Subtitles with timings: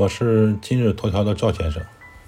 [0.00, 1.84] 我是今日头条的赵先生，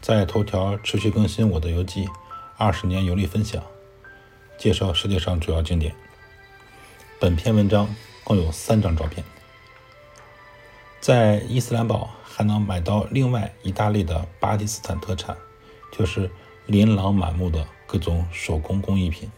[0.00, 2.08] 在头条持续更新我的游记，
[2.56, 3.60] 二十年游历分享，
[4.56, 5.92] 介绍世界上主要景点。
[7.18, 7.92] 本篇文章
[8.22, 9.24] 共有三张照片。
[11.00, 15.36] 在伊斯兰堡还能买到另外一大类的巴基斯坦特产，
[15.90, 16.30] 就是
[16.66, 19.28] 琳琅满目的各种手工工艺品。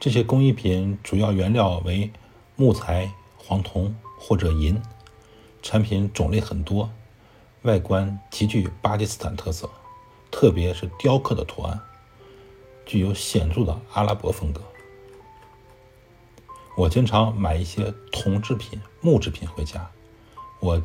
[0.00, 2.10] 这些工艺品主要原料为
[2.56, 4.82] 木材、黄铜或者银。
[5.64, 6.90] 产品种类很多，
[7.62, 9.68] 外观极具巴基斯坦特色，
[10.30, 11.80] 特别是雕刻的图案，
[12.84, 14.60] 具有显著的阿拉伯风格。
[16.76, 19.90] 我经常买一些铜制品、木制品回家。
[20.60, 20.80] 我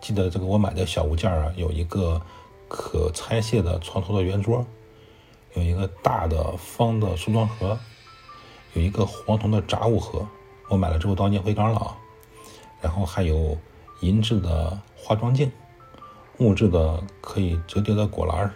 [0.00, 2.20] 记得这个我买的小物件啊，有一个
[2.66, 4.66] 可拆卸的床头的圆桌，
[5.54, 7.78] 有一个大的方的梳妆盒，
[8.72, 10.26] 有一个黄铜的杂物盒，
[10.68, 11.96] 我买了之后当烟灰缸了啊。
[12.80, 13.56] 然后还有。
[14.04, 15.50] 银质的化妆镜，
[16.36, 18.52] 木质的可以折叠的果篮，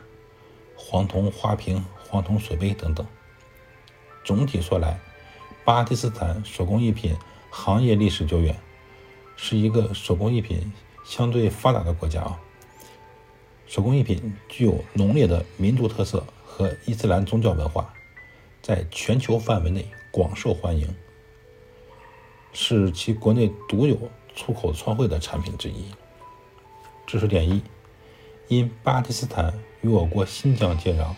[0.77, 3.07] 黄铜花瓶、黄铜水杯等等。
[4.23, 5.01] 总体说来，
[5.65, 7.17] 巴基斯坦手工艺品
[7.49, 8.55] 行业历史久远，
[9.37, 10.71] 是一个手工艺品
[11.03, 12.39] 相对发达的国家啊。
[13.67, 17.95] 手工艺品具有浓烈的民族特色和伊斯兰宗教文化，
[18.61, 20.95] 在全球范围内广受欢迎，
[22.53, 23.97] 是其国内独有。
[24.39, 25.85] 出口创汇的产品之一。
[27.09, 27.61] 知识点一：
[28.47, 31.13] 因巴基斯坦与我国新疆接壤，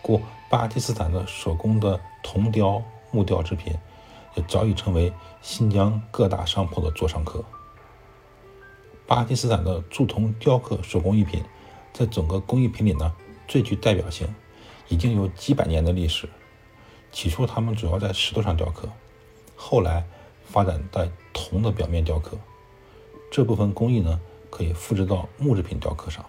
[0.00, 3.74] 故巴基斯坦的手工的铜雕、木雕制品
[4.36, 7.44] 也早已成为新疆各大商铺的座上客。
[9.08, 11.42] 巴基斯坦的铸铜雕刻手工艺品，
[11.92, 13.12] 在整个工艺品里呢
[13.48, 14.32] 最具代表性，
[14.88, 16.28] 已经有几百年的历史。
[17.10, 18.88] 起初，他们主要在石头上雕刻，
[19.56, 20.06] 后来
[20.44, 22.38] 发展在铜的表面雕刻。
[23.32, 26.22] 这部分工艺呢，可以复制到木制品雕刻上。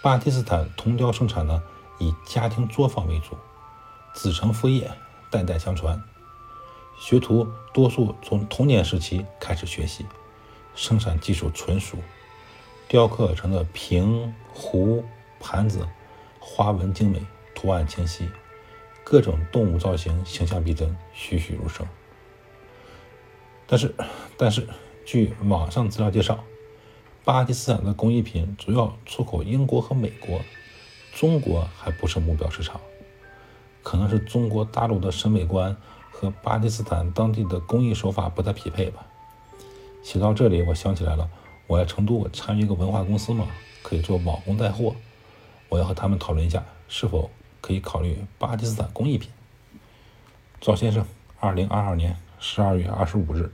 [0.00, 1.60] 巴基斯坦铜雕生产呢，
[1.98, 3.36] 以家庭作坊为主，
[4.14, 4.88] 子承父业，
[5.32, 6.00] 代代相传。
[6.96, 10.06] 学徒多数从童年时期开始学习，
[10.76, 11.98] 生产技术纯熟，
[12.86, 15.04] 雕刻成的瓶、壶、
[15.40, 15.84] 盘子，
[16.38, 17.20] 花纹精美，
[17.52, 18.30] 图案清晰，
[19.02, 21.84] 各种动物造型形象逼真，栩栩如生。
[23.66, 23.92] 但是，
[24.38, 24.68] 但是。
[25.04, 26.42] 据网上资料介绍，
[27.24, 30.40] 巴基斯坦的工艺品主要出口英国和美国，
[31.14, 32.80] 中国还不是目标市场。
[33.82, 35.76] 可能是中国大陆的审美观
[36.10, 39.06] 和巴基斯坦当地的工艺手法不太匹配吧。
[40.02, 41.28] 写到这里，我想起来了，
[41.66, 43.46] 我在成都我参与一个文化公司嘛，
[43.82, 44.96] 可以做网红带货，
[45.68, 49.30] 我要和他们讨论一下，是否可以考虑巴基斯坦工艺品。
[50.62, 51.06] 赵先生，
[51.40, 53.52] 二零二二年十二月二十五日。